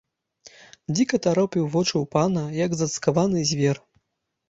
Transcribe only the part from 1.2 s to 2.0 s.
таропіў вочы